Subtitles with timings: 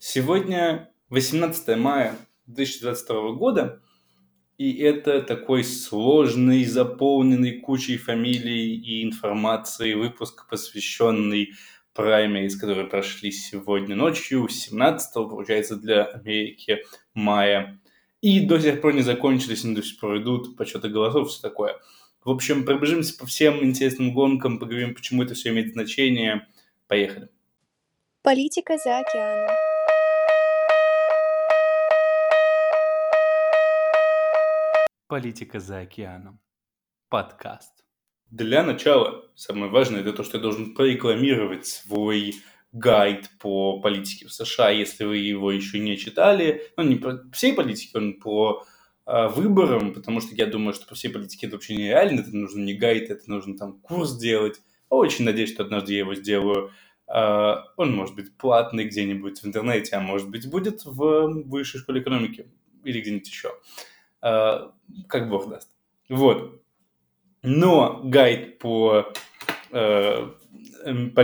[0.00, 2.16] Сегодня 18 мая
[2.46, 3.82] 2022 года,
[4.56, 11.54] и это такой сложный, заполненный кучей фамилий и информации выпуск, посвященный
[11.94, 17.80] праймерис, которые прошли сегодня ночью, 17 получается, для Америки мая.
[18.22, 21.76] И до сих пор не закончились, но до сих пор идут подсчеты голосов, все такое.
[22.22, 26.46] В общем, пробежимся по всем интересным гонкам, поговорим, почему это все имеет значение.
[26.86, 27.30] Поехали.
[28.22, 29.67] Политика за океаном.
[35.08, 36.38] Политика за океаном.
[37.08, 37.72] Подкаст.
[38.30, 42.34] Для начала самое важное это то, что я должен прорекламировать свой
[42.72, 46.70] гайд по политике в США, если вы его еще не читали.
[46.76, 48.66] Ну, не про всей политики, он по
[49.06, 52.20] э, выборам, потому что я думаю, что по всей политике это вообще нереально.
[52.20, 54.60] Это нужно не гайд, это нужно там курс делать.
[54.90, 56.70] Очень надеюсь, что однажды я его сделаю.
[57.06, 62.02] Э, он может быть платный где-нибудь в интернете, а может быть будет в высшей школе
[62.02, 62.52] экономики
[62.84, 63.54] или где-нибудь еще.
[64.20, 65.70] Как бог даст.
[66.08, 66.62] Вот.
[67.42, 69.12] Но гайд по,
[69.70, 70.28] э,
[70.84, 71.14] эм,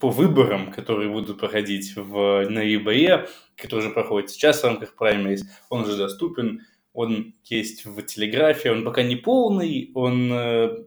[0.00, 5.42] по выборам, которые будут проходить в, на eBay, который уже проходит сейчас в рамках Primaries,
[5.68, 10.84] он уже доступен, он есть в Телеграфе, он пока не полный, он э,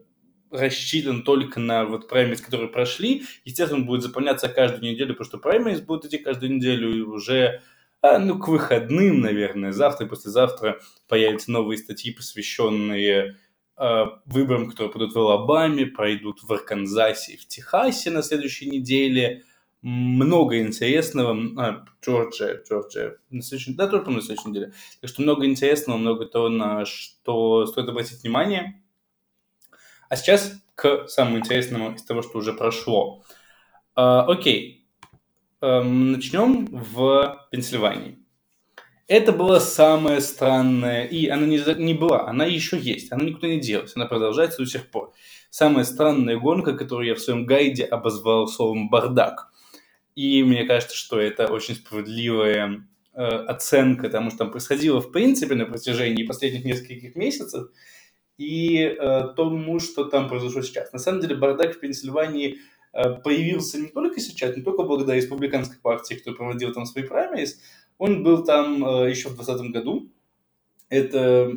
[0.50, 3.24] рассчитан только на вот Primaries, которые прошли.
[3.44, 7.62] Естественно, он будет заполняться каждую неделю, потому что Primaries будут идти каждую неделю, и уже
[8.04, 13.38] а, ну, к выходным, наверное, завтра и послезавтра появятся новые статьи, посвященные
[13.78, 19.44] э, выборам, которые пройдут в Алабаме, пройдут в Арканзасе и в Техасе на следующей неделе.
[19.80, 21.34] Много интересного.
[21.56, 23.16] А, Джорджия, Джорджия.
[23.30, 24.74] На следующей, да, только на следующей неделе.
[25.00, 28.82] Так что много интересного, много того, на что стоит обратить внимание.
[30.10, 33.24] А сейчас к самому интересному из того, что уже прошло.
[33.94, 34.83] А, окей,
[35.60, 38.18] начнем в Пенсильвании.
[39.06, 43.60] Это было самое странное, и она не, не была, она еще есть, она никуда не
[43.60, 45.12] делась, она продолжается до сих пор.
[45.50, 49.50] Самая странная гонка, которую я в своем гайде обозвал словом «бардак».
[50.14, 55.54] И мне кажется, что это очень справедливая э, оценка тому, что там происходило в принципе
[55.54, 57.68] на протяжении последних нескольких месяцев,
[58.38, 60.92] и э, тому, что там произошло сейчас.
[60.94, 62.58] На самом деле бардак в Пенсильвании–
[63.22, 67.60] появился не только сейчас, не только благодаря республиканской партии, кто проводил там свои праймерис,
[67.98, 70.12] он был там э, еще в 2020 году.
[70.88, 71.52] Это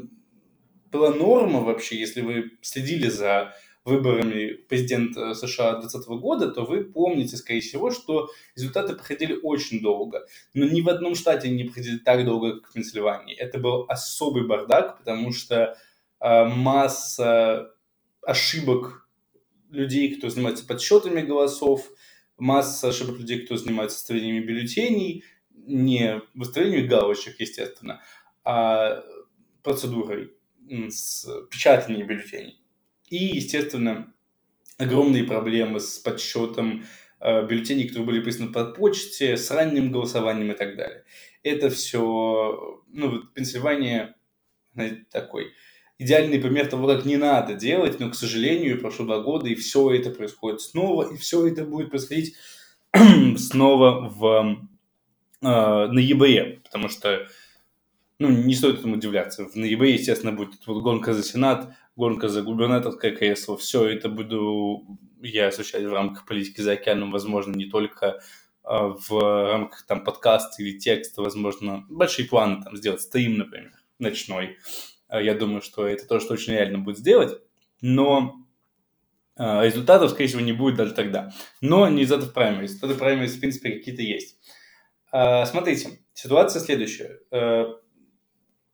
[0.91, 3.53] была норма вообще, если вы следили за
[3.85, 10.25] выборами президента США 2020 года, то вы помните, скорее всего, что результаты проходили очень долго.
[10.53, 13.35] Но ни в одном штате не проходили так долго, как в Пенсильвании.
[13.35, 15.77] Это был особый бардак, потому что
[16.19, 17.71] э, масса
[18.21, 19.06] ошибок
[19.69, 21.91] людей, кто занимается подсчетами голосов,
[22.37, 28.01] масса ошибок людей, кто занимается составлением бюллетеней, не выставлением галочек, естественно,
[28.43, 29.03] а
[29.63, 30.33] процедурой
[30.89, 32.61] с печатанием бюллетеней.
[33.09, 34.13] И, естественно,
[34.77, 36.85] огромные проблемы с подсчетом
[37.19, 41.03] э, бюллетеней, которые были присланы по почте, с ранним голосованием и так далее.
[41.43, 44.15] Это все, ну, Пенсильвания
[45.11, 45.53] такой
[45.99, 49.91] идеальный пример того, как не надо делать, но, к сожалению, прошло два года, и все
[49.91, 52.35] это происходит снова, и все это будет происходить
[53.37, 54.57] снова в,
[55.41, 57.27] э, на ЕБЕ, потому что
[58.19, 59.45] ну, не стоит этому удивляться.
[59.45, 63.57] В ноябре, естественно, будет вот гонка за Сенат, гонка за губернаторское кресло.
[63.57, 64.85] Все это буду
[65.21, 68.17] я освещать в рамках политики за океаном, возможно, не только э,
[68.63, 74.57] в рамках там подкаста или текста, возможно, большие планы там сделать стрим, например, ночной.
[75.07, 77.39] А, я думаю, что это тоже очень реально будет сделать,
[77.81, 78.35] но
[79.35, 81.31] а, результатов, скорее всего, не будет даже тогда.
[81.61, 82.71] Но не результатов праймерис.
[82.71, 84.37] Результаты праймерис, в принципе, какие-то есть.
[85.11, 87.19] А, смотрите, ситуация следующая.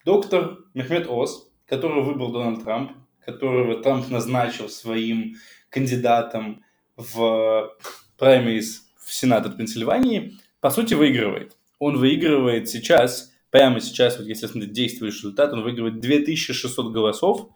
[0.05, 2.91] Доктор Мехмед Оз, которого выбрал Дональд Трамп,
[3.25, 5.35] которого Трамп назначил своим
[5.69, 6.63] кандидатом
[6.97, 7.73] в
[8.17, 11.57] праймерис в Сенат от Пенсильвании, по сути, выигрывает.
[11.79, 17.49] Он выигрывает сейчас прямо сейчас, вот смотреть действующий результат, он выигрывает 2600 голосов,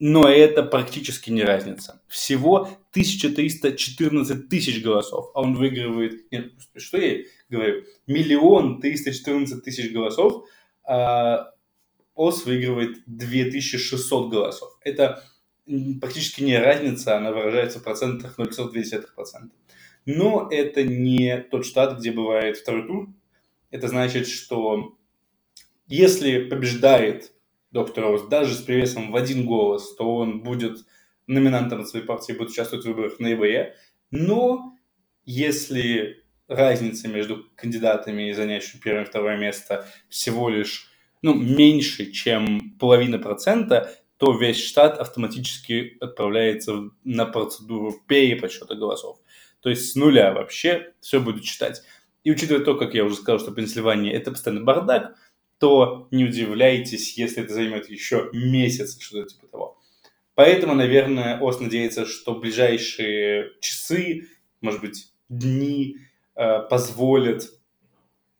[0.00, 2.02] но это практически не разница.
[2.08, 10.44] Всего 1314 тысяч голосов, а он выигрывает, нет, что я говорю, миллион 314 тысяч голосов,
[10.82, 11.52] а
[12.16, 14.76] ОС выигрывает 2600 голосов.
[14.82, 15.22] Это
[16.00, 19.04] практически не разница, она выражается в процентах 0,2%.
[20.06, 23.08] Но это не тот штат, где бывает второй тур,
[23.70, 24.98] это значит, что
[25.86, 27.32] если побеждает
[27.70, 30.78] доктор Роуз даже с привесом в один голос, то он будет
[31.26, 33.76] номинантом своей партии, будет участвовать в выборах в ноябре.
[34.10, 34.76] Но
[35.24, 40.90] если разница между кандидатами, заняющими первое и второе место, всего лишь
[41.20, 49.18] ну, меньше, чем половина процента, то весь штат автоматически отправляется на процедуру переподсчета голосов.
[49.60, 51.82] То есть с нуля вообще все будет читать.
[52.24, 55.16] И учитывая то, как я уже сказал, что Пенсильвания это постоянно бардак,
[55.58, 59.78] то не удивляйтесь, если это займет еще месяц, что-то типа того.
[60.34, 64.28] Поэтому, наверное, ОС надеется, что ближайшие часы,
[64.60, 65.96] может быть, дни
[66.36, 67.50] э, позволят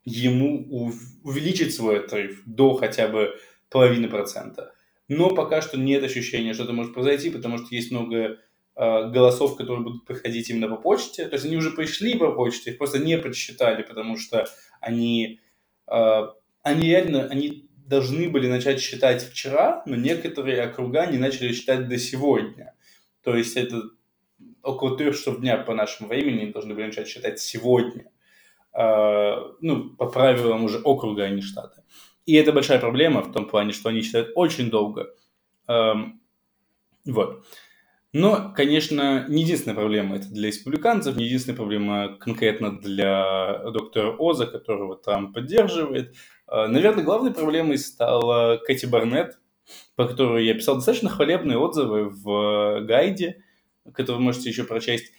[0.05, 0.93] ему
[1.23, 3.35] увеличить свой отрыв до хотя бы
[3.69, 4.73] половины процента.
[5.09, 8.39] Но пока что нет ощущения, что это может произойти, потому что есть много
[8.79, 11.27] голосов, которые будут приходить именно по почте.
[11.27, 14.47] То есть они уже пришли по почте, их просто не подсчитали, потому что
[14.81, 15.41] они,
[15.91, 16.27] э,
[16.63, 21.99] они реально, они должны были начать считать вчера, но некоторые округа не начали считать до
[21.99, 22.75] сегодня.
[23.23, 23.83] То есть это
[24.63, 28.11] около трех часов дня по нашему времени должны были начать считать сегодня.
[28.73, 31.85] Э, ну, по правилам уже округа, а не штата.
[32.27, 35.09] И это большая проблема в том плане, что они считают очень долго.
[35.67, 36.21] Эм,
[37.07, 37.45] вот.
[38.13, 44.47] Но, конечно, не единственная проблема это для республиканцев, не единственная проблема конкретно для доктора Оза,
[44.47, 46.15] которого Трамп поддерживает.
[46.51, 49.39] Э, наверное, главной проблемой стала Кэти Барнетт,
[49.95, 53.45] по которой я писал достаточно хвалебные отзывы в гайде,
[53.93, 55.13] который вы можете еще прочесть.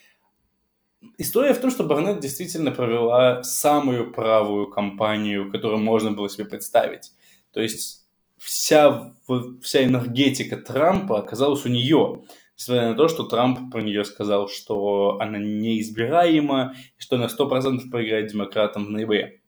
[1.18, 7.12] История в том, что Барнетт действительно провела самую правую кампанию, которую можно было себе представить.
[7.52, 8.08] То есть
[8.38, 9.14] вся,
[9.62, 12.24] вся энергетика Трампа оказалась у нее.
[12.60, 17.90] Несмотря на то, что Трамп про нее сказал, что она неизбираема, и что она 100%
[17.90, 19.40] проиграет демократам в ноябре.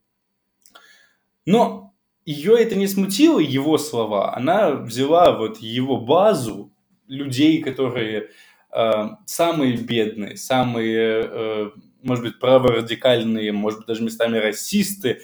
[1.46, 1.94] Но
[2.24, 4.34] ее это не смутило, его слова.
[4.34, 6.72] Она взяла вот его базу
[7.08, 8.30] людей, которые
[8.74, 11.72] э, самые бедные, самые, э,
[12.04, 15.19] может быть, праворадикальные, может быть, даже местами расисты,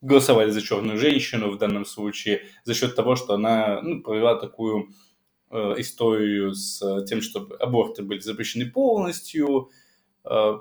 [0.00, 4.88] голосовали за черную женщину в данном случае за счет того, что она ну, провела такую
[5.78, 9.70] историю с тем, чтобы аборты были запрещены полностью,
[10.24, 10.58] э,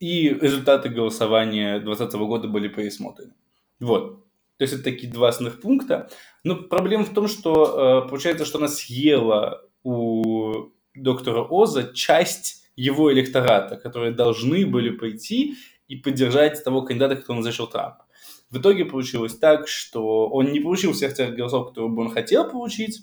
[0.00, 3.34] и результаты голосования 2020 года были пересмотрены.
[3.80, 4.24] Вот.
[4.56, 6.08] То есть это такие два основных пункта.
[6.44, 13.12] Но проблема в том, что э, получается, что она съела у доктора Оза часть его
[13.12, 15.56] электората, которые должны были пойти
[15.88, 18.02] и поддержать того кандидата, которого назначил Трамп.
[18.50, 22.48] В итоге получилось так, что он не получил всех тех голосов, которые бы он хотел
[22.48, 23.02] получить.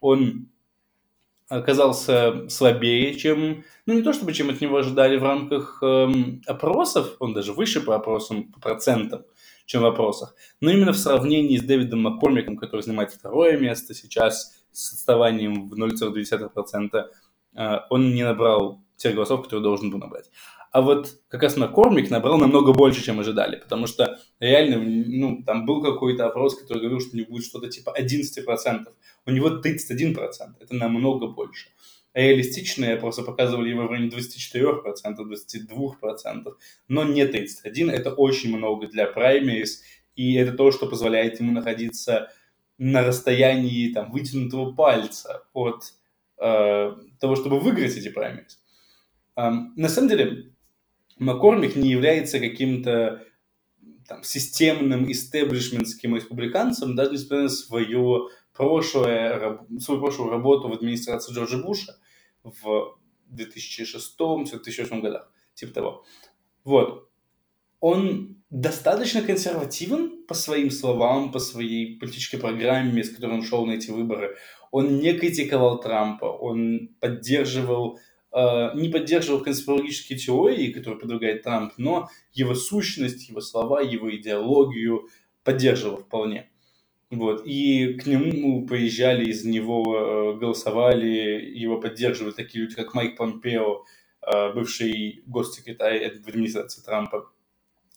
[0.00, 0.48] Он
[1.48, 7.16] оказался слабее, чем, ну не то чтобы чем от него ожидали в рамках эм, опросов,
[7.18, 9.24] он даже выше по опросам, по процентам,
[9.66, 14.62] чем в опросах, но именно в сравнении с Дэвидом Маккормиком, который занимает второе место сейчас
[14.72, 17.04] с отставанием в 0,2%,
[17.54, 20.30] а, он не набрал тех голосов, которые должен был набрать.
[20.70, 25.66] А вот как раз Маккормик набрал намного больше, чем ожидали, потому что реально, ну, там
[25.66, 28.86] был какой-то опрос, который говорил, что у него будет что-то типа 11%,
[29.26, 30.16] у него 31%,
[30.60, 31.68] это намного больше.
[32.14, 34.82] Реалистичные опросы показывали его в районе 24%,
[35.18, 36.54] 22%,
[36.88, 39.82] но не 31%, это очень много для праймерис,
[40.16, 42.30] и это то, что позволяет ему находиться
[42.78, 45.92] на расстоянии там, вытянутого пальца от
[46.40, 48.60] Э, того, чтобы выиграть эти праймерис.
[49.34, 50.52] На самом деле,
[51.18, 53.24] Маккормик не является каким-то
[54.06, 61.58] там, системным истеблишментским республиканцем, даже несмотря на свое прошлое, свою прошлую работу в администрации Джорджа
[61.58, 61.96] Буша
[62.42, 62.98] в
[63.32, 66.04] 2006-2008 годах, типа того.
[66.64, 67.08] Вот.
[67.80, 73.72] Он достаточно консервативен по своим словам, по своей политической программе, с которой он шел на
[73.72, 74.36] эти выборы.
[74.70, 77.98] Он не критиковал Трампа, он поддерживал,
[78.32, 85.08] не поддерживал конспирологические теории, которые продвигает Трамп, но его сущность, его слова, его идеологию
[85.44, 86.50] поддерживал вполне.
[87.10, 87.46] Вот.
[87.46, 91.08] И к нему приезжали, из него э, голосовали,
[91.54, 93.84] его поддерживали такие люди, как Майк Помпео,
[94.26, 97.32] э, бывший госсекретарь в администрации Трампа,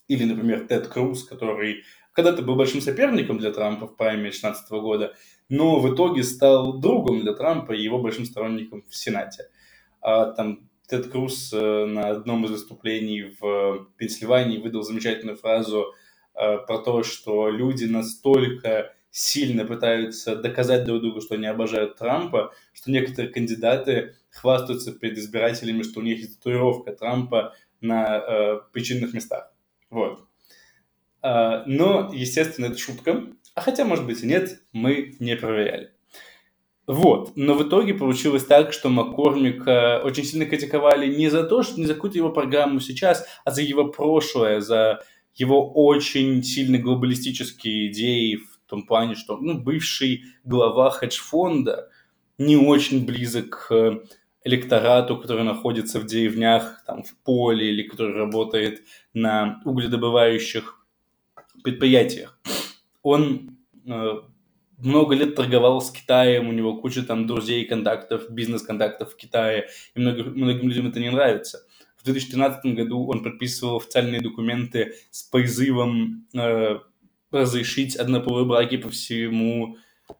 [0.08, 5.14] или, например, Тед Круз, который когда-то был большим соперником для Трампа в прайме 2016 года,
[5.50, 9.48] но в итоге стал другом для Трампа и его большим сторонником в Сенате.
[10.02, 15.94] А, там Тед Круз э, на одном из выступлений в Пенсильвании выдал замечательную фразу
[16.34, 22.52] э, про то, что люди настолько сильно пытаются доказать друг другу, что они обожают Трампа,
[22.72, 29.14] что некоторые кандидаты хвастаются перед избирателями, что у них есть татуировка Трампа на э, причинных
[29.14, 29.52] местах.
[29.90, 30.26] Вот.
[31.20, 33.26] А, но, естественно, это шутка.
[33.54, 35.92] А хотя, может быть, и нет, мы не проверяли.
[36.92, 37.32] Вот.
[37.36, 41.86] Но в итоге получилось так, что Маккормика очень сильно критиковали не за то, что не
[41.86, 45.02] за какую-то его программу сейчас, а за его прошлое, за
[45.34, 51.88] его очень сильно глобалистические идеи в том плане, что ну, бывший глава хедж-фонда
[52.36, 54.02] не очень близок к
[54.44, 58.82] электорату, который находится в деревнях, там, в поле, или который работает
[59.14, 60.84] на угледобывающих
[61.64, 62.38] предприятиях.
[63.02, 63.56] Он
[63.86, 64.12] э,
[64.82, 70.00] много лет торговал с Китаем, у него куча там друзей, контактов, бизнес-контактов в Китае, и
[70.00, 71.64] много, многим людям это не нравится.
[71.96, 76.80] В 2013 году он подписывал официальные документы с призывом э,
[77.30, 79.76] разрешить однополые браки по всему,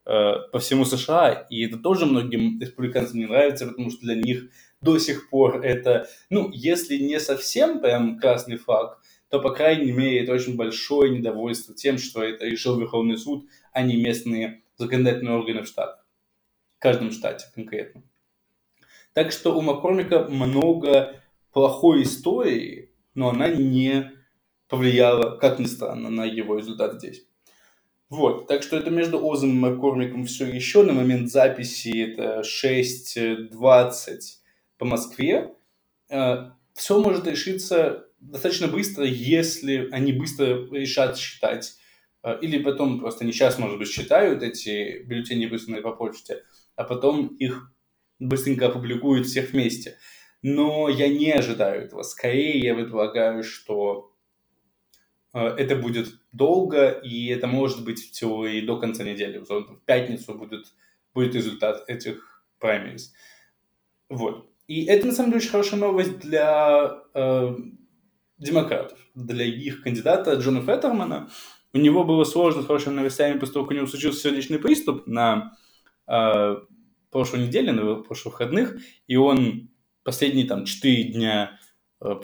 [0.07, 4.49] э, по всему США, и это тоже многим республиканцам не нравится, потому что для них
[4.81, 10.23] до сих пор это, ну, если не совсем прям красный флаг, то, по крайней мере,
[10.23, 15.63] это очень большое недовольство тем, что это решил Верховный суд, а не местные законодательные органы
[15.63, 16.07] в штатах.
[16.79, 18.03] В каждом штате конкретно.
[19.13, 21.21] Так что у Маккормика много
[21.53, 24.11] плохой истории, но она не
[24.69, 27.27] повлияла, как ни странно, на его результат здесь.
[28.09, 30.83] Вот, так что это между Озом и Маккормиком все еще.
[30.83, 34.21] На момент записи это 6.20
[34.77, 35.55] по Москве.
[36.11, 41.77] Э, все может решиться достаточно быстро, если они быстро решат считать,
[42.41, 46.45] или потом просто не сейчас, может быть, считают эти бюллетени, высланные по почте,
[46.77, 47.73] а потом их
[48.19, 49.99] быстренько опубликуют всех вместе.
[50.43, 52.03] Но я не ожидаю этого.
[52.03, 54.13] Скорее, я предполагаю, что
[55.33, 59.39] э, это будет долго, и это может быть в теории до конца недели.
[59.39, 60.67] В пятницу будет,
[61.15, 63.13] будет результат этих праймериз.
[64.09, 64.51] Вот.
[64.67, 67.57] И это, на самом деле, очень хорошая новость для э,
[68.39, 71.29] демократов, для их кандидата Джона Феттермана.
[71.75, 75.07] У него было сложно с хорошими новостями после того, как у него случился сердечный приступ
[75.07, 75.57] на
[76.07, 76.57] э,
[77.11, 78.77] прошлой неделе, на прошлых выходных,
[79.07, 79.71] и он
[80.05, 81.59] последние там 4 дня
[82.01, 82.15] э,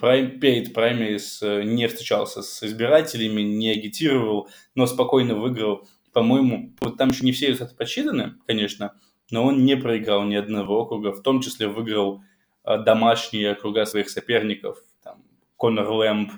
[0.41, 5.89] перед праймерис э, не встречался с избирателями, не агитировал, но спокойно выиграл.
[6.13, 8.95] По-моему, вот там еще не все результаты подсчитаны, конечно,
[9.31, 12.23] но он не проиграл ни одного округа, в том числе выиграл
[12.65, 15.23] э, домашние округа своих соперников, там,
[15.57, 16.33] Конор Лэмп,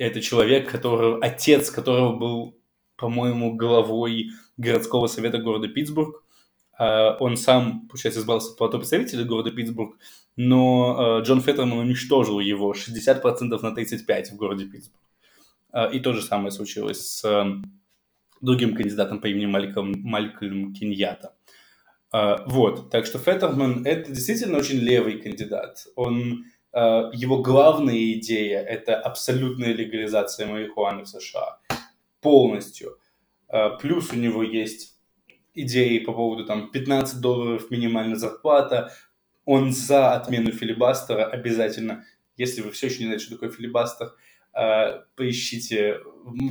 [0.00, 2.58] это человек, который, отец которого был,
[2.96, 6.24] по-моему, главой городского совета города Питтсбург.
[6.78, 9.98] А, он сам, получается, избрался в палату представителей города Питтсбург,
[10.36, 15.02] но а, Джон Феттерман уничтожил его 60% на 35% в городе Питтсбург.
[15.70, 17.62] А, и то же самое случилось с
[18.40, 21.34] другим кандидатом по имени Мальком, Малькольм Киньята.
[22.10, 25.86] Вот, так что Феттерман это действительно очень левый кандидат.
[25.94, 31.58] Он его главная идея– это абсолютная легализация марихуаны в США.
[32.20, 32.98] Полностью.
[33.48, 34.96] Э, плюс у него есть
[35.54, 38.92] идеи по поводу там 15 долларов минимальная зарплата.
[39.44, 42.04] Он за отмену филибастера обязательно.
[42.36, 44.14] Если вы все еще не знаете, что такое филибастер,
[44.54, 46.00] э, поищите,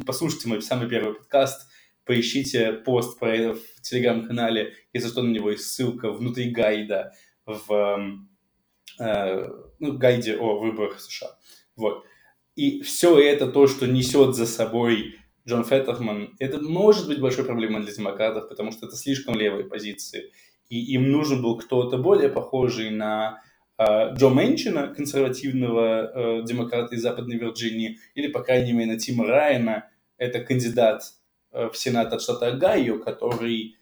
[0.05, 1.69] послушайте мой самый первый подкаст,
[2.03, 7.13] поищите пост про это в телеграм-канале, если что, на него есть ссылка внутри гайда
[7.45, 8.38] в эм, Э,
[8.99, 11.29] ну, гайде о выборах США.
[11.75, 12.03] Вот.
[12.55, 15.15] И все это, то, что несет за собой
[15.47, 20.31] Джон Феттерман, это может быть большой проблемой для демократов, потому что это слишком левые позиции.
[20.67, 23.41] И им нужен был кто-то более похожий на
[23.77, 29.25] э, Джо Мэнчина, консервативного э, демократа из Западной Вирджинии, или, по крайней мере, на Тима
[29.25, 31.01] Райана, это кандидат
[31.51, 33.77] э, в Сенат от штата Огайо, который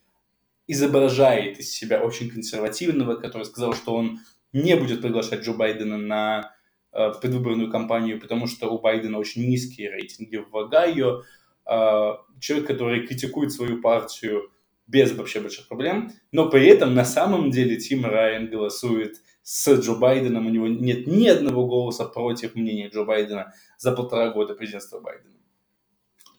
[0.67, 4.19] изображает из себя очень консервативного, который сказал, что он
[4.53, 6.53] не будет приглашать Джо Байдена на
[6.93, 11.23] э, предвыборную кампанию, потому что у Байдена очень низкие рейтинги в Огайо.
[11.65, 14.51] Э, человек, который критикует свою партию
[14.87, 19.95] без вообще больших проблем, но при этом на самом деле Тим Райан голосует с Джо
[19.95, 24.99] Байденом, у него нет ни одного голоса против мнения Джо Байдена за полтора года президентства
[24.99, 25.35] Байдена.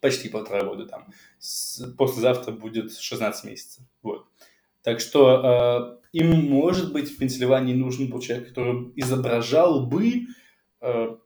[0.00, 1.06] Почти полтора года там.
[1.96, 3.84] Послезавтра будет 16 месяцев.
[4.02, 4.26] Вот.
[4.88, 10.28] Так что э, им, может быть, в Пенсильвании нужен был человек, который изображал бы
[10.80, 11.16] э,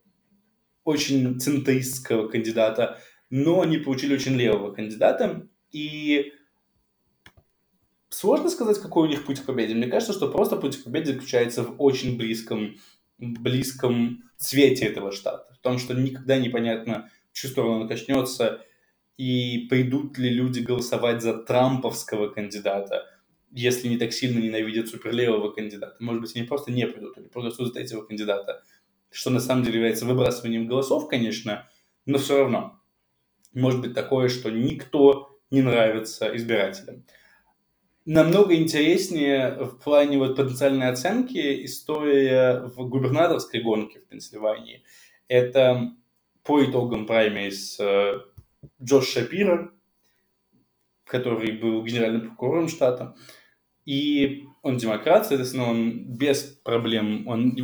[0.82, 2.98] очень центристского кандидата,
[3.30, 5.46] но они получили очень левого кандидата.
[5.70, 6.32] И
[8.08, 9.74] сложно сказать, какой у них путь к победе.
[9.74, 12.74] Мне кажется, что просто путь к победе заключается в очень близком,
[13.18, 15.54] близком цвете этого штата.
[15.54, 18.60] В том, что никогда непонятно, в чью сторону он качнется,
[19.16, 23.06] и придут ли люди голосовать за трамповского кандидата–
[23.52, 25.96] если не так сильно ненавидят суперлевого кандидата.
[26.00, 28.62] Может быть, они просто не придут, или проголосуют за третьего кандидата.
[29.10, 31.68] Что на самом деле является выбрасыванием голосов, конечно,
[32.06, 32.80] но все равно.
[33.52, 37.04] Может быть такое, что никто не нравится избирателям.
[38.06, 44.82] намного интереснее в плане вот потенциальной оценки история в губернаторской гонке в Пенсильвании.
[45.28, 45.92] Это
[46.42, 48.20] по итогам праймерис э,
[48.82, 49.72] Джош Шапира,
[51.04, 53.14] который был генеральным прокурором штата,
[53.84, 57.56] и он демократ, соответственно, он без проблем, он,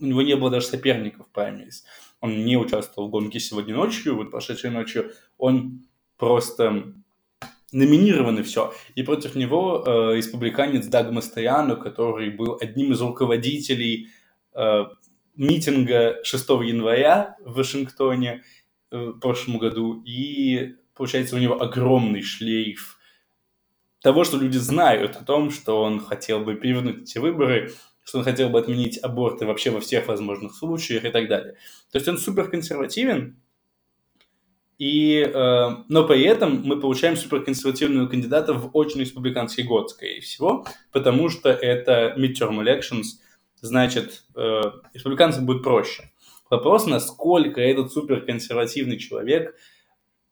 [0.00, 1.84] у него не было даже соперников в праймерис.
[2.20, 5.12] Он не участвовал в гонке сегодня ночью, вот прошедшей ночью.
[5.38, 5.84] Он
[6.18, 6.92] просто
[7.72, 8.74] номинирован и все.
[8.94, 14.08] И против него э, республиканец Даг Мастояну, который был одним из руководителей
[14.54, 14.84] э,
[15.36, 18.42] митинга 6 января в Вашингтоне
[18.90, 20.02] э, в прошлом году.
[20.04, 22.99] И получается у него огромный шлейф
[24.00, 28.24] того, что люди знают о том, что он хотел бы перевернуть эти выборы, что он
[28.24, 31.54] хотел бы отменить аборты вообще во всех возможных случаях и так далее.
[31.92, 33.40] То есть он супер консервативен,
[34.78, 40.66] и, э, но при этом мы получаем суперконсервативного кандидата в очень республиканский год, скорее всего,
[40.90, 43.20] потому что это midterm elections,
[43.60, 44.62] значит, э,
[44.94, 46.10] республиканцам будет проще.
[46.48, 49.54] Вопрос, насколько этот суперконсервативный человек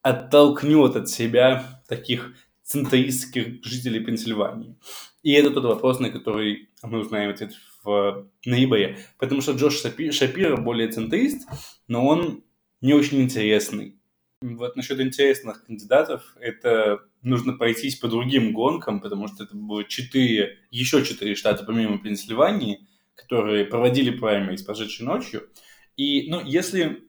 [0.01, 2.33] оттолкнет от себя таких
[2.69, 4.77] центристских жителей Пенсильвании.
[5.23, 8.99] И это тот вопрос, на который мы узнаем ответ в ноябре.
[9.19, 11.49] Потому что Джош Шапира более центрист,
[11.89, 12.45] но он
[12.83, 13.97] не очень интересный.
[14.43, 20.59] Вот насчет интересных кандидатов, это нужно пройтись по другим гонкам, потому что это будет четыре,
[20.71, 25.49] еще четыре штата помимо Пенсильвании, которые проводили праймерис прошедшей ночью.
[25.97, 27.08] И, ну, если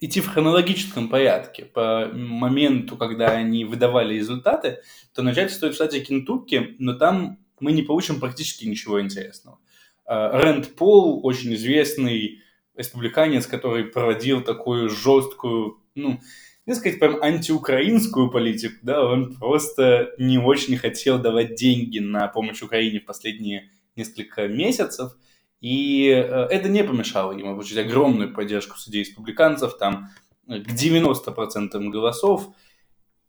[0.00, 4.80] идти в хронологическом порядке по моменту, когда они выдавали результаты,
[5.14, 9.58] то начать стоит в штате Кентукки, но там мы не получим практически ничего интересного.
[10.04, 12.42] А, Рэнд Пол, очень известный
[12.74, 16.20] республиканец, который проводил такую жесткую, ну,
[16.66, 22.60] не сказать прям антиукраинскую политику, да, он просто не очень хотел давать деньги на помощь
[22.60, 25.12] Украине в последние несколько месяцев,
[25.60, 30.10] и э, это не помешало ему получить огромную поддержку среди республиканцев, там,
[30.46, 32.48] к 90% голосов,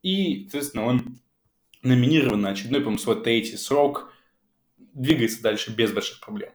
[0.03, 1.19] и, соответственно, он
[1.83, 4.11] номинирован на очередной, по-моему, свой третий срок,
[4.77, 6.51] двигается дальше без больших проблем.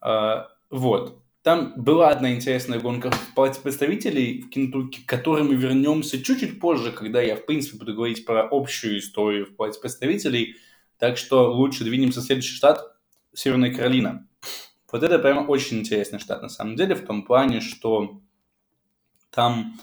[0.00, 1.22] А, вот.
[1.42, 6.60] Там была одна интересная гонка в палате представителей в Кентукки, к которой мы вернемся чуть-чуть
[6.60, 10.56] позже, когда я, в принципе, буду говорить про общую историю в палате представителей.
[10.98, 12.80] Так что лучше двинемся в следующий штат,
[13.32, 14.27] Северная Каролина.
[14.90, 18.20] Вот это прямо очень интересный штат, на самом деле, в том плане, что
[19.30, 19.78] там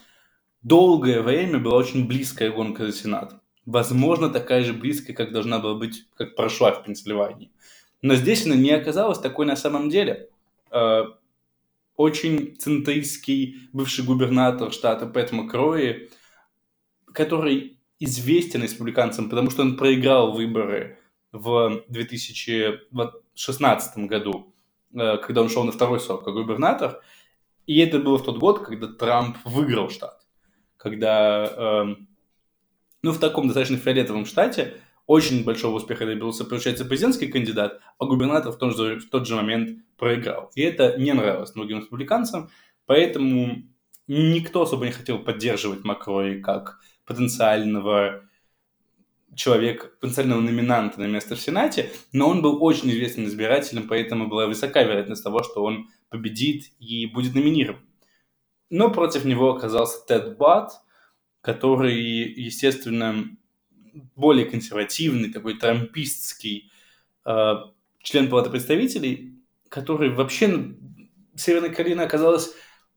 [0.62, 3.36] долгое время была очень близкая гонка за Сенат.
[3.66, 7.52] Возможно, такая же близкая, как должна была быть, как прошла в Пенсильвании.
[8.02, 10.30] Но здесь она не оказалась такой на самом деле
[10.70, 11.16] а,
[11.96, 16.10] очень центристский бывший губернатор штата Пэт Макрои,
[17.14, 21.00] который известен республиканцам, потому что он проиграл выборы
[21.32, 24.42] в 2016 году, э,
[24.96, 27.02] когда он шел на второй срок как губернатор.
[27.68, 30.26] И это было в тот год, когда Трамп выиграл штат.
[30.78, 31.96] Когда, э,
[33.02, 34.76] ну, в таком достаточно фиолетовом штате
[35.08, 39.36] очень большого успеха добился, получается, президентский кандидат, а губернатор в, том же, в тот же
[39.36, 40.52] момент проиграл.
[40.56, 42.50] И это не нравилось многим республиканцам,
[42.86, 43.64] поэтому
[44.08, 48.24] никто особо не хотел поддерживать Макрои как потенциального
[49.36, 54.48] человека, потенциального номинанта на место в Сенате, но он был очень известным избирателем, поэтому была
[54.48, 57.82] высока вероятность того, что он победит и будет номинирован.
[58.70, 60.72] Но против него оказался Тед Бат,
[61.42, 63.26] который, естественно,
[64.16, 66.72] более консервативный, такой трампистский
[67.26, 67.54] э,
[68.02, 69.36] член Палаты представителей,
[69.70, 70.76] который вообще
[71.36, 72.54] Северная Каролина оказалась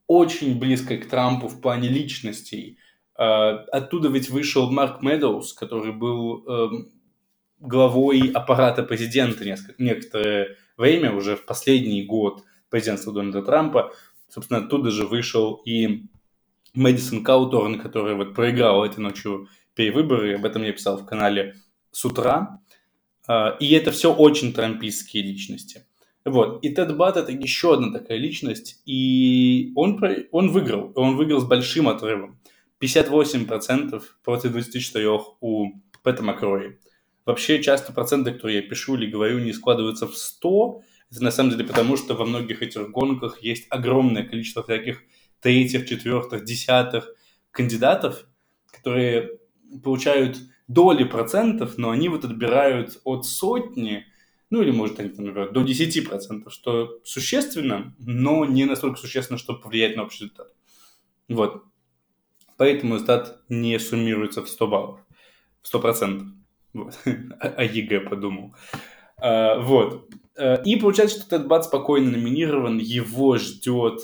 [0.06, 2.78] очень близкой к Трампу в плане личностей.
[3.18, 6.68] Э, оттуда ведь вышел Марк Медоуз, который был э,
[7.58, 13.92] главой аппарата президента несколько, некоторое время, уже в последний год президентства Дональда Трампа.
[14.28, 16.04] Собственно, оттуда же вышел и
[16.74, 21.56] Мэдисон Кауторн, который вот проиграл этой ночью перевыборы, об этом я писал в канале
[21.90, 22.60] с утра.
[23.26, 25.84] А, и это все очень трампистские личности.
[26.24, 26.62] Вот.
[26.64, 30.00] И Тед Бат это еще одна такая личность, и он,
[30.30, 32.38] он выиграл, он выиграл с большим отрывом.
[32.80, 36.78] 58% против 24% у Пэта Макрои.
[37.26, 40.82] Вообще часто проценты, которые я пишу или говорю, не складываются в 100.
[41.10, 45.02] Это на самом деле потому, что во многих этих гонках есть огромное количество всяких
[45.40, 47.14] третьих, четвертых, десятых
[47.50, 48.26] кандидатов,
[48.72, 49.38] которые
[49.82, 50.38] получают
[50.68, 54.06] доли процентов, но они вот отбирают от сотни,
[54.50, 59.60] ну или может они, например, до 10 процентов, что существенно, но не настолько существенно, чтобы
[59.60, 60.52] повлиять на общий результат.
[61.28, 61.64] Вот.
[62.58, 65.00] Поэтому результат не суммируется в 100 баллов,
[65.62, 66.28] в 100 процентов.
[66.74, 66.98] Вот.
[67.40, 68.54] О ЕГЭ подумал.
[69.16, 70.10] А, вот.
[70.36, 74.00] Э, и получается, что Тед Бадд спокойно номинирован, его ждет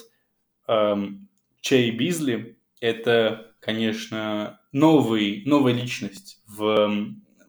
[0.69, 1.29] эм,
[1.61, 2.59] Чей Бизли.
[2.81, 6.93] Это, конечно, новый, новая личность в,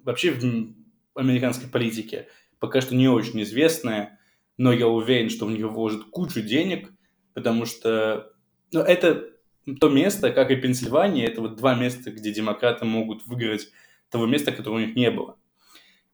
[0.03, 0.73] вообще в
[1.13, 2.29] американской политике.
[2.59, 4.19] Пока что не очень известная,
[4.57, 6.89] но я уверен, что в нее вложат кучу денег,
[7.33, 8.31] потому что
[8.71, 9.34] ну, это
[9.79, 13.69] то место, как и Пенсильвания, это вот два места, где демократы могут выиграть
[14.09, 15.37] того места, которого у них не было.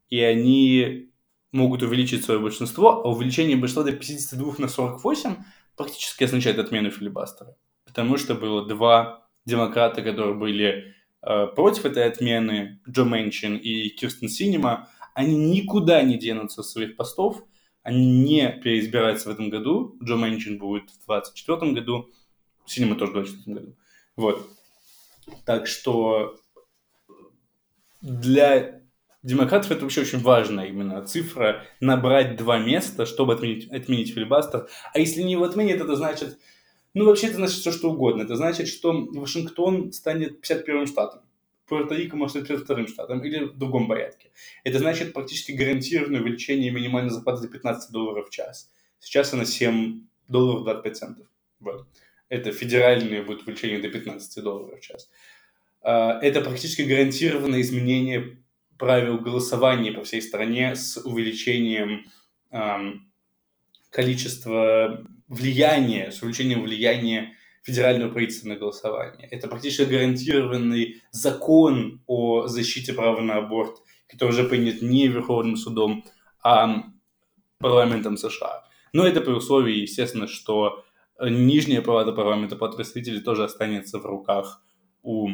[0.09, 1.11] И они
[1.51, 5.35] могут увеличить свое большинство, а увеличение большинства до 52 на 48
[5.75, 7.55] практически означает отмену филибастера.
[7.85, 14.29] Потому что было два демократа, которые были э, против этой отмены, Джо Мэнчин и Кирстен
[14.29, 17.43] Синема, они никуда не денутся с своих постов,
[17.83, 19.97] они не переизбираются в этом году.
[20.03, 22.09] Джо Мэнчин будет в 2024 году,
[22.65, 23.76] Синема тоже в 2024 году.
[24.15, 24.50] Вот.
[25.45, 26.38] Так что
[28.02, 28.82] для
[29.24, 34.67] демократов это вообще очень важная именно цифра набрать два места, чтобы отменить, отменить филибастер.
[34.93, 36.39] А если не его отменит, это значит,
[36.93, 38.24] ну вообще это значит все что угодно.
[38.24, 41.21] Это значит, что Вашингтон станет 51-м штатом.
[41.69, 44.32] Пуэрто-Рико может стать 52-м штатом или в другом порядке.
[44.63, 48.69] Это значит практически гарантированное увеличение минимальной зарплаты до 15 долларов в час.
[49.00, 51.28] Сейчас она 7 долларов 25 центов.
[51.60, 51.88] Вот.
[52.32, 55.10] Это федеральное будет увеличение до 15 долларов в час.
[55.82, 58.38] А, это практически гарантированное изменение
[58.80, 62.06] правил голосования по всей стране с увеличением
[63.91, 69.28] количества влияния, с увеличением влияния федерального правительства на голосование.
[69.30, 76.04] Это практически гарантированный закон о защите права на аборт, который уже принят не Верховным судом,
[76.44, 76.86] а
[77.60, 78.65] парламентом США.
[78.94, 80.84] Но это при условии, естественно, что
[81.29, 84.63] нижняя палата парламента под представителей тоже останется в руках
[85.03, 85.29] у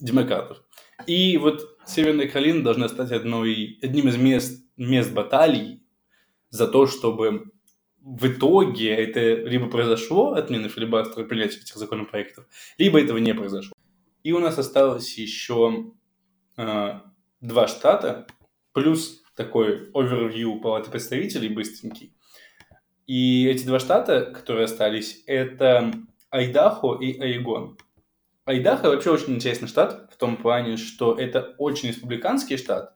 [0.00, 0.62] демократов.
[1.06, 5.82] И вот Северная Каролина должна стать одной, одним из мест, мест баталий
[6.50, 7.50] за то, чтобы
[8.00, 12.46] в итоге это либо произошло, отмена филибастера, принятие этих законопроектов,
[12.76, 13.72] либо этого не произошло.
[14.22, 15.92] И у нас осталось еще
[16.56, 17.00] э,
[17.40, 18.26] два штата,
[18.72, 22.14] плюс такой овервью Палаты представителей быстренький.
[23.06, 25.92] И эти два штата, которые остались, это
[26.30, 27.76] Айдахо и Орегон.
[28.46, 32.94] Айдахо вообще очень интересный штат в том плане, что это очень республиканский штат,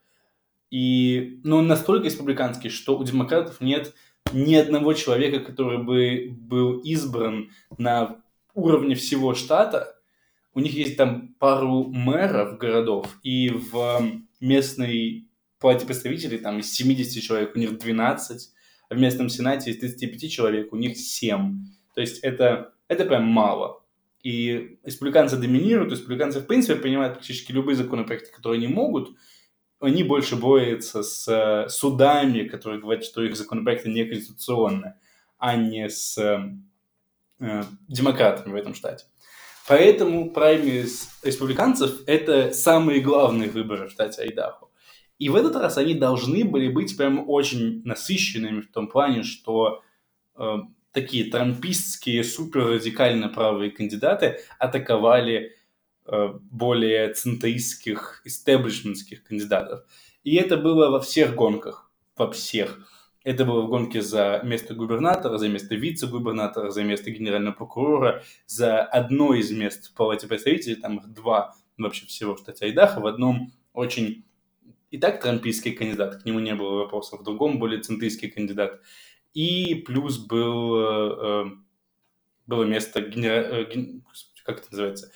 [0.71, 3.94] и, ну, настолько республиканский, что у демократов нет
[4.33, 8.16] ни одного человека, который бы был избран на
[8.55, 9.94] уровне всего штата.
[10.53, 14.03] У них есть там пару мэров городов, и в
[14.40, 18.58] местной палате представителей там из 70 человек у них 12, а
[18.90, 21.59] в местном сенате из 35 человек у них 7.
[21.94, 23.83] То есть это, это прям мало.
[24.22, 29.16] И республиканцы доминируют, республиканцы в принципе принимают практически любые законопроекты, которые они могут,
[29.81, 34.94] они больше борются с э, судами, которые говорят, что их законопроекты неконституционны,
[35.38, 39.07] а не с э, демократами в этом штате.
[39.68, 44.67] Поэтому праймерис республиканцев– это самые главные выборы в штате Айдахо.
[45.18, 49.83] И в этот раз они должны были быть прям очень насыщенными в том плане, что
[50.37, 50.57] э,
[50.92, 55.57] такие трампистские, суперрадикально правые кандидаты атаковали
[56.07, 59.85] э, более центристских, истеблишментских кандидатов.
[60.22, 62.78] И это было во всех гонках, во всех.
[63.24, 68.83] Это было в гонке за место губернатора, за место вице-губернатора, за место генерального прокурора, за
[68.83, 73.07] одно из мест в Палате представителей, там их два вообще всего в штате Айдахо, в
[73.07, 74.24] одном очень
[74.90, 78.81] и так трампийский кандидат, к нему не было вопросов, в другом более центристский кандидат.
[79.35, 81.44] И плюс был, э,
[82.46, 83.42] было место, генера...
[83.42, 83.66] Э,
[84.44, 85.12] как это называется,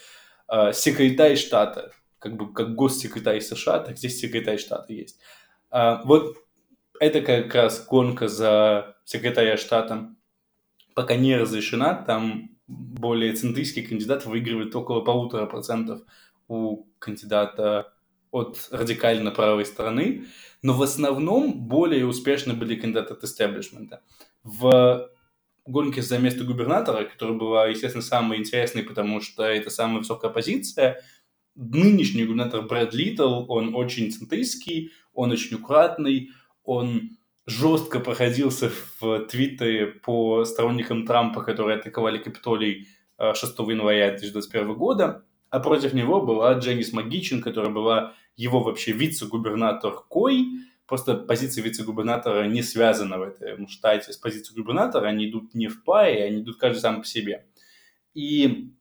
[0.48, 5.18] э, секретарь штата, как бы как госсекретарь США, так здесь секретарь штата есть.
[5.70, 6.36] А, вот
[7.00, 10.14] это как раз гонка за секретаря штата
[10.94, 16.02] пока не разрешена, там более центристский кандидат выигрывает около полутора процентов
[16.48, 17.91] у кандидата
[18.32, 20.24] от радикально правой стороны,
[20.62, 24.02] но в основном более успешны были кандидаты от истеблишмента.
[24.42, 25.08] В
[25.64, 31.02] гонке за место губернатора, которая была, естественно, самой интересной, потому что это самая высокая позиция,
[31.54, 36.30] нынешний губернатор Брэд Литтл, он очень центристский, он очень аккуратный,
[36.64, 44.74] он жестко проходился в Твиттере по сторонникам Трампа, которые атаковали Капитолий 6 э, января 2021
[44.74, 50.46] года, а против него была Дженнис Магичин, которая была его вообще вице-губернатор Кой,
[50.86, 54.12] просто позиция вице-губернатора не связана в этом штате.
[54.12, 57.46] С позицией губернатора, они идут не в паре, они идут каждый сам по себе.
[58.14, 58.72] И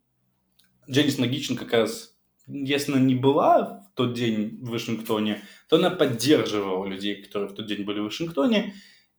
[0.89, 2.15] Дженнис Магичин как раз
[2.47, 7.53] если она не была в тот день в Вашингтоне, то она поддерживала людей, которые в
[7.53, 8.73] тот день были в Вашингтоне,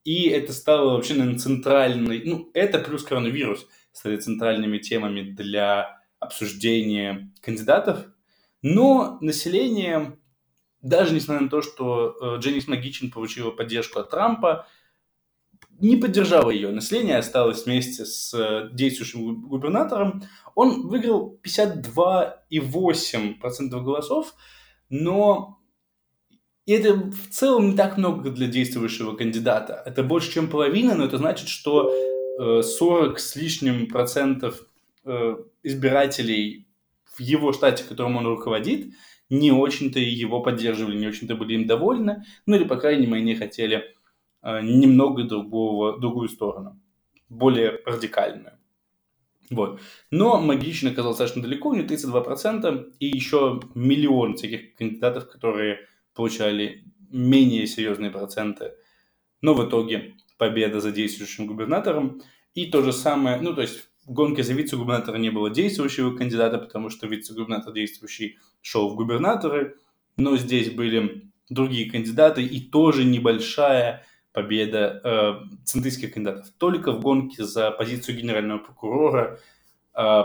[0.04, 7.30] и это стало вообще, наверное, центральной, ну, это плюс коронавирус стали центральными темами для обсуждения
[7.40, 8.06] кандидатов.
[8.62, 10.18] Но население,
[10.80, 14.68] даже несмотря на то, что э, Дженнис Магичин получила поддержку от Трампа,
[15.80, 16.70] не поддержало ее.
[16.70, 20.22] Население осталось вместе с э, действующим губернатором.
[20.54, 24.37] Он выиграл 52,8% голосов,
[24.90, 25.58] но
[26.66, 29.82] это в целом не так много для действующего кандидата.
[29.85, 31.92] Это больше, чем половина, но это значит, что
[32.38, 34.64] 40 э, с лишним процентов
[35.62, 36.68] избирателей
[37.05, 38.92] в его штате, которым он руководит,
[39.31, 43.35] не очень-то его поддерживали, не очень-то были им довольны, ну или, по крайней мере, не
[43.35, 43.85] хотели
[44.42, 46.81] э, немного другого, другую сторону,
[47.29, 48.59] более радикальную.
[49.51, 49.81] Вот.
[50.11, 55.81] Но Магичный оказался достаточно далеко, у него 32%, и еще миллион всяких кандидатов, которые
[56.14, 58.72] получали менее серьезные проценты.
[59.42, 62.20] Но в итоге победа за действующим губернатором.
[62.55, 66.90] И то же самое, ну то есть гонке за вице-губернатора не было действующего кандидата, потому
[66.90, 69.76] что вице-губернатор действующий шел в губернаторы,
[70.16, 76.48] но здесь были другие кандидаты и тоже небольшая победа э, центристских кандидатов.
[76.58, 79.38] Только в гонке за позицию генерального прокурора
[79.94, 80.22] э,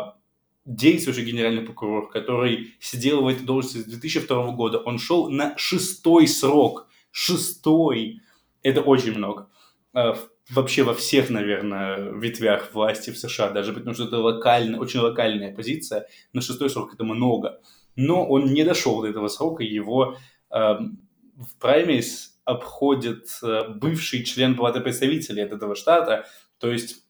[0.67, 6.27] действующий генеральный прокурор, который сидел в этой должности с 2002 года, он шел на шестой
[6.27, 6.87] срок.
[7.11, 8.21] Шестой.
[8.63, 9.49] Это очень много.
[9.93, 10.17] А,
[10.49, 15.53] вообще во всех, наверное, ветвях власти в США, даже потому что это локально, очень локальная
[15.53, 16.07] позиция.
[16.33, 17.59] На шестой срок это много.
[17.95, 20.17] Но он не дошел до этого срока, его
[20.51, 26.25] э, в праймерис обходит э, бывший член Палаты представителей от этого штата,
[26.59, 27.03] то есть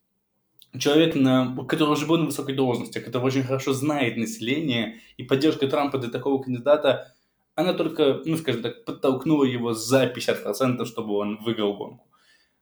[0.79, 5.67] человек, на, который уже был на высокой должности, который очень хорошо знает население, и поддержка
[5.67, 7.13] Трампа для такого кандидата,
[7.55, 12.07] она только, ну, скажем так, подтолкнула его за 50%, чтобы он выиграл гонку.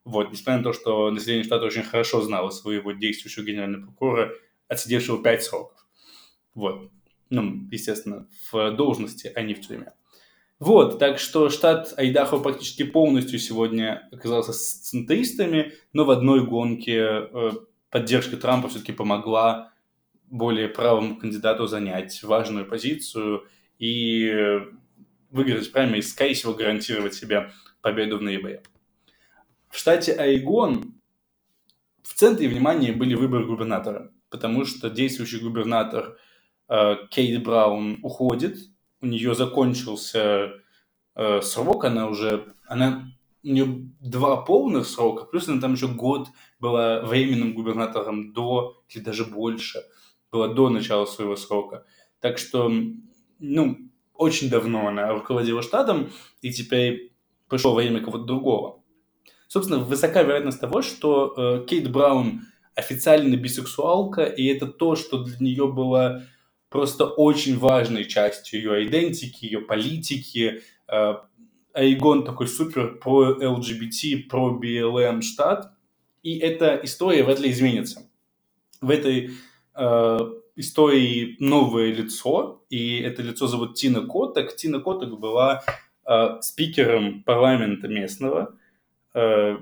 [0.06, 4.34] Вот, несмотря на то, что население штата очень хорошо знало своего действующего генерального прокурора,
[4.68, 5.88] отсидевшего 5 сроков.
[6.54, 6.92] Вот.
[7.32, 9.94] Ну, естественно, в должности, а не в тюрьме.
[10.60, 16.98] Вот, так что штат Айдахо практически полностью сегодня оказался с центристами, но в одной гонке
[16.98, 17.52] э,
[17.90, 19.74] поддержка Трампа все-таки помогла
[20.28, 23.46] более правому кандидату занять важную позицию
[23.80, 24.62] и
[25.30, 28.64] выиграть прямо и, скорее всего, гарантировать себе победу в ноябре.
[29.76, 30.96] В штате Айгон
[32.02, 36.18] в центре внимания были выборы губернатора, потому что действующий губернатор
[36.70, 38.58] э, Кейт Браун уходит,
[39.02, 40.54] у нее закончился
[41.16, 43.12] э, срок, она уже, она,
[43.44, 49.04] у нее два полных срока, плюс она там еще год была временным губернатором до, или
[49.04, 49.84] даже больше,
[50.32, 51.86] была до начала своего срока.
[52.22, 52.72] Так что,
[53.40, 53.78] ну,
[54.14, 56.12] очень давно она руководила штатом,
[56.42, 57.14] и теперь
[57.50, 58.85] пришло время кого-то другого.
[59.56, 62.42] Собственно, высока вероятность того, что э, Кейт Браун
[62.76, 66.24] официально бисексуалка, и это то, что для нее было
[66.68, 70.62] просто очень важной частью ее идентики, ее политики.
[70.90, 71.14] Э,
[71.74, 75.72] Айгон такой супер про ЛГБТ, про БЛМ штат,
[76.22, 78.02] и эта история вряд ли изменится.
[78.82, 79.32] В этой
[79.74, 80.20] э,
[80.58, 84.54] истории новое лицо, и это лицо зовут Тина Коток.
[84.58, 85.64] Тина Коток была
[86.06, 88.54] э, спикером парламента местного.
[89.16, 89.58] Э,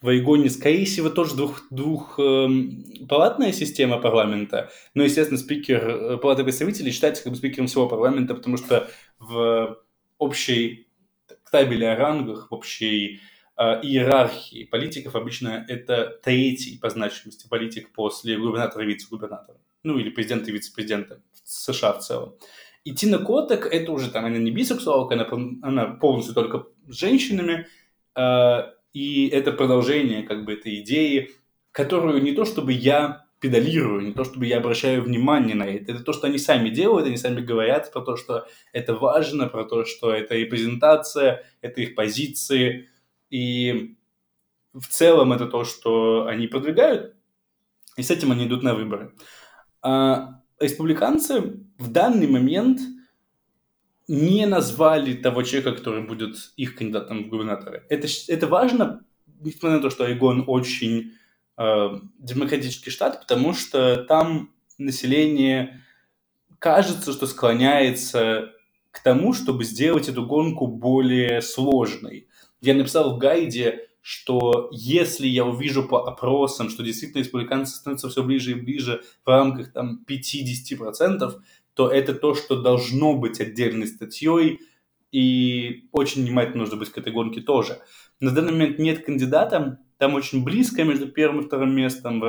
[0.00, 6.42] в Орегоне, скорее всего, тоже двух, двухпалатная эм, система парламента, но, естественно, спикер э, Палаты
[6.42, 9.78] представителей считается как бы спикером всего парламента, потому что в
[10.18, 10.88] общей
[11.50, 13.20] табеле о рангах, в общей
[13.62, 19.58] Э, иерархии политиков обычно это третий по значимости политик после губернатора и вице-губернатора.
[19.82, 22.36] Ну, или президента и вице-президента США в целом.
[22.84, 25.28] И Тина Котек, это уже там, она не бисексуалка, она,
[25.62, 27.68] она полностью только с женщинами,
[28.16, 28.58] э,
[28.92, 31.30] и это продолжение как бы этой идеи,
[31.70, 36.04] которую не то чтобы я педалирую, не то чтобы я обращаю внимание на это, это
[36.04, 39.84] то, что они сами делают, они сами говорят про то, что это важно, про то,
[39.84, 42.88] что это репрезентация, это их позиции,
[43.30, 43.96] и
[44.74, 47.14] в целом это то, что они продвигают,
[47.96, 49.12] и с этим они идут на выборы.
[49.82, 52.80] А республиканцы в данный момент
[54.08, 57.84] не назвали того человека, который будет их кандидатом в губернаторы.
[57.88, 59.04] Это, это важно,
[59.40, 61.12] несмотря на то, что Орегон очень
[61.56, 65.80] э, демократический штат, потому что там население
[66.58, 68.52] кажется, что склоняется
[68.90, 72.28] к тому, чтобы сделать эту гонку более сложной.
[72.60, 78.22] Я написал в гайде, что если я увижу по опросам, что действительно республиканцы становятся все
[78.24, 81.40] ближе и ближе в рамках там 50%,
[81.74, 84.60] то это то, что должно быть отдельной статьей,
[85.12, 87.80] и очень внимательно нужно быть к этой гонке тоже.
[88.18, 92.20] На данный момент нет кандидата, там очень близко между первым и вторым местом,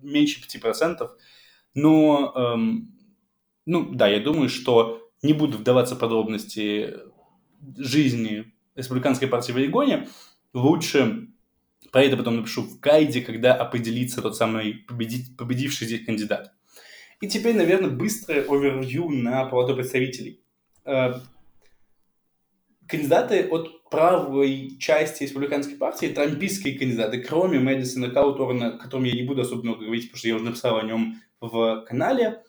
[0.00, 1.10] меньше 5%,
[1.74, 2.96] но, эм,
[3.66, 6.94] ну да, я думаю, что не буду вдаваться в подробности
[7.76, 10.08] жизни республиканской партии в Орегоне,
[10.54, 11.28] лучше
[11.92, 16.52] про это потом напишу в гайде, когда определится тот самый победить, победивший здесь кандидат.
[17.20, 20.42] И теперь, наверное, быстрое овервью на палату представителей.
[20.84, 21.14] Э,
[22.88, 29.22] кандидаты от правой части республиканской партии, трампийские кандидаты, кроме Мэдисона Кауторна, о котором я не
[29.22, 32.42] буду особо много говорить, потому что я уже написал о нем в канале,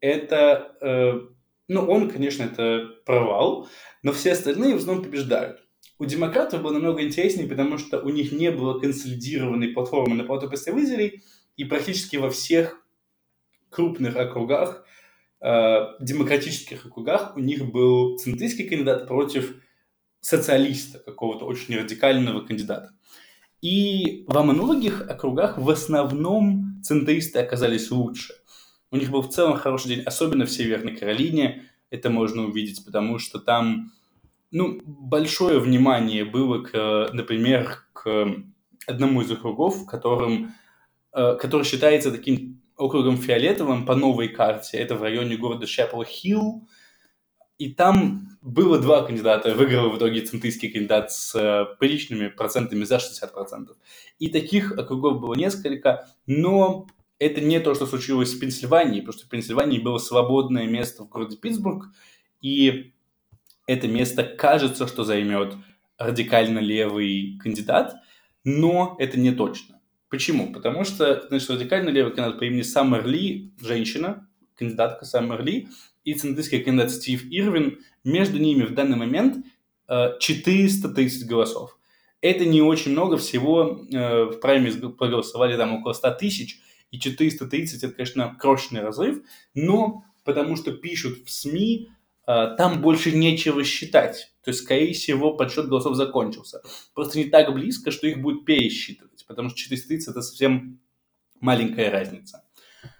[0.00, 1.20] это, э,
[1.68, 3.68] ну, он, конечно, это провал,
[4.02, 5.67] но все остальные в основном побеждают.
[5.98, 10.48] У демократов было намного интереснее, потому что у них не было консолидированной платформы на палату
[10.48, 11.22] представителей,
[11.56, 12.80] и практически во всех
[13.68, 14.84] крупных округах,
[15.40, 19.56] э, демократических округах, у них был центристский кандидат против
[20.20, 22.92] социалиста, какого-то очень радикального кандидата.
[23.60, 28.34] И во многих округах в основном центристы оказались лучше.
[28.92, 31.68] У них был в целом хороший день, особенно в Северной Каролине.
[31.90, 33.92] Это можно увидеть, потому что там
[34.50, 38.26] ну, большое внимание было, к, например, к
[38.86, 40.54] одному из округов, которым,
[41.12, 44.78] э, который считается таким округом фиолетовым по новой карте.
[44.78, 46.66] Это в районе города Шепл-Хилл.
[47.58, 49.52] И там было два кандидата.
[49.52, 53.66] Выиграл в итоге центристский кандидат с э, приличными процентами за 60%.
[54.18, 56.86] И таких округов было несколько, но
[57.18, 61.08] это не то, что случилось в Пенсильвании, потому что в Пенсильвании было свободное место в
[61.08, 61.86] городе Питтсбург,
[62.40, 62.92] и
[63.68, 65.54] это место кажется, что займет
[65.98, 67.96] радикально левый кандидат,
[68.42, 69.80] но это не точно.
[70.08, 70.52] Почему?
[70.52, 74.26] Потому что, значит, радикально левый кандидат по имени Саммер Ли, женщина,
[74.56, 75.68] кандидатка Саммер Ли,
[76.02, 79.44] и центристский кандидат Стив Ирвин, между ними в данный момент
[79.86, 81.78] 430 э, голосов.
[82.22, 86.58] Это не очень много, всего э, в праймере проголосовали там около 100 тысяч,
[86.90, 89.20] и 430 это, конечно, крошечный разрыв,
[89.54, 91.90] но потому что пишут в СМИ,
[92.28, 94.34] там больше нечего считать.
[94.44, 96.60] То есть, скорее всего, подсчет голосов закончился.
[96.94, 100.78] Просто не так близко, что их будет пересчитывать, потому что 430 это совсем
[101.40, 102.44] маленькая разница.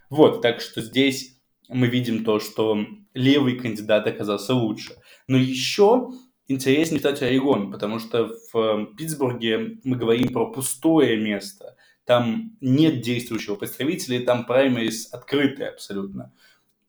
[0.09, 1.39] Вот, так что здесь
[1.69, 2.79] мы видим то, что
[3.13, 4.97] левый кандидат оказался лучше.
[5.27, 6.11] Но еще
[6.47, 11.77] интереснее, кстати, Орегон, потому что в Питтсбурге мы говорим про пустое место.
[12.07, 16.33] Там нет действующего представителя, там праймерис открытые абсолютно.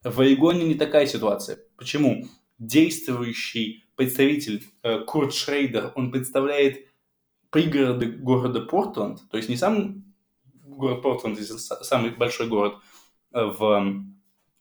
[0.03, 1.59] В Орегоне не такая ситуация.
[1.75, 2.25] Почему?
[2.57, 6.85] Действующий представитель э, Курт Шрейдер, он представляет
[7.49, 10.05] пригороды города Портленд, то есть не сам
[10.63, 12.75] город Портленд, самый большой город
[13.33, 13.93] э, в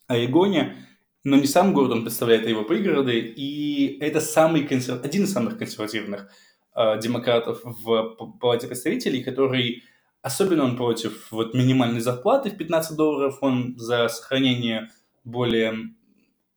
[0.09, 0.77] Орегоне,
[1.23, 5.05] но не сам город он представляет, а его пригороды, и это самый консерв...
[5.05, 6.31] один из самых консервативных
[6.75, 9.85] э, демократов в Палате представителей, который
[10.21, 14.89] особенно он против вот минимальной зарплаты в 15 долларов, он за сохранение
[15.29, 15.95] более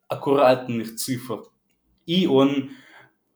[0.07, 1.43] аккуратных цифр.
[2.05, 2.71] И он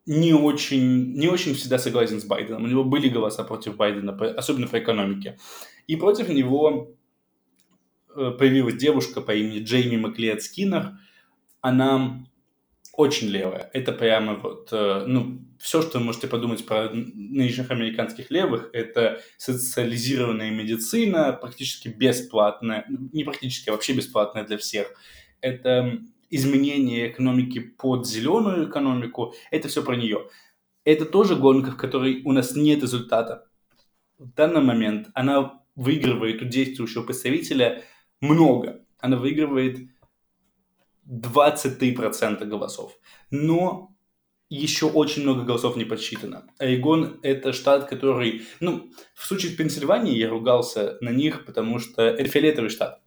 [0.05, 2.63] не очень, не очень всегда согласен с Байденом.
[2.63, 5.37] У него были голоса против Байдена, особенно по экономике.
[5.87, 6.95] И против него
[8.15, 10.97] э, появилась девушка по имени Джейми Маклеод Скиннер.
[11.61, 12.25] Она
[12.93, 13.69] очень левая.
[13.73, 19.21] Это прямо вот, э, ну, все, что вы можете подумать про нынешних американских левых, это
[19.37, 24.93] социализированная медицина, практически бесплатная, не практически, а вообще бесплатная для всех
[25.45, 25.99] это
[26.31, 30.27] изменение экономики под зеленую экономику, это все про нее.
[30.83, 33.47] Это тоже гонка, в которой у нас нет результата.
[34.17, 37.83] В данный момент она выигрывает у действующего представителя
[38.21, 38.83] много.
[38.97, 39.77] Она выигрывает
[41.07, 42.97] 23% голосов.
[43.29, 43.95] Но
[44.49, 46.47] еще очень много голосов не подсчитано.
[46.57, 48.43] Орегон– это штат, который...
[48.59, 53.04] Ну, в случае с Пенсильванией я ругался на них, потому что это фиолетовый штат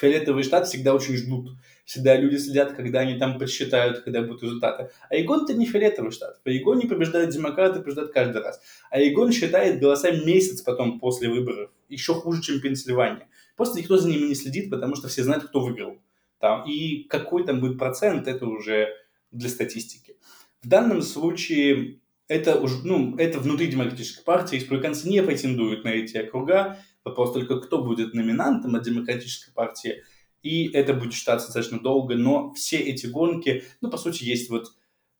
[0.00, 1.50] фиолетовый штат всегда очень ждут.
[1.84, 4.90] Всегда люди следят, когда они там подсчитают, когда будут результаты.
[5.08, 6.40] А Егон это не фиолетовый штат.
[6.44, 8.60] В Егоне побеждают демократы, побеждают каждый раз.
[8.90, 11.70] А Егон считает голоса месяц потом после выборов.
[11.88, 13.28] Еще хуже, чем Пенсильвания.
[13.56, 15.98] Просто никто за ними не следит, потому что все знают, кто выиграл.
[16.38, 16.64] Там.
[16.66, 18.88] И какой там будет процент, это уже
[19.30, 20.16] для статистики.
[20.62, 24.56] В данном случае это, ну, это внутри демократической партии.
[24.56, 26.78] Республиканцы не претендуют на эти округа.
[27.04, 30.02] Вопрос только, кто будет номинантом от Демократической партии.
[30.42, 34.68] И это будет считаться достаточно долго, но все эти гонки, ну, по сути, есть вот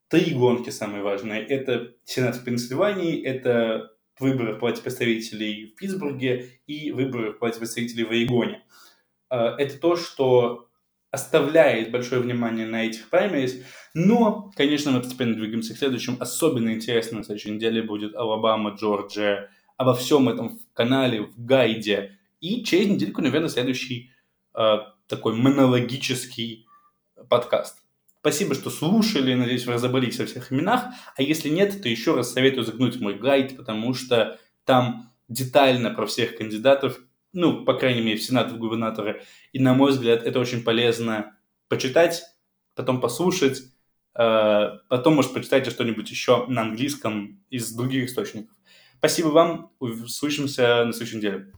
[0.08, 1.44] три гонки самые важные.
[1.44, 7.58] Это Сенат в Пенсильвании, это выборы в Палате представителей в Питтсбурге и выборы в Палате
[7.58, 8.62] представителей в Орегоне.
[9.28, 10.68] А, это то, что
[11.10, 13.62] оставляет большое внимание на этих праймерис,
[13.94, 16.16] но, конечно, мы постепенно двигаемся к следующему.
[16.20, 19.50] Особенно интересно на следующей неделе будет Алабама, Джорджия.
[19.80, 22.18] Обо всем этом в канале, в гайде.
[22.42, 24.10] И через недельку, наверное, следующий
[24.54, 24.76] э,
[25.06, 26.66] такой монологический
[27.30, 27.78] подкаст.
[28.20, 30.84] Спасибо, что слушали, надеюсь, вы разобрались во всех именах.
[31.16, 36.04] А если нет, то еще раз советую загнуть мой гайд, потому что там детально про
[36.04, 37.00] всех кандидатов,
[37.32, 39.22] ну, по крайней мере, в Сенат, в губернаторы.
[39.54, 42.22] И, на мой взгляд, это очень полезно почитать,
[42.74, 43.62] потом послушать,
[44.14, 48.54] э, потом, может, почитайте что-нибудь еще на английском из других источников.
[49.00, 51.52] Спасибо вам, услышимся на следующей неделе.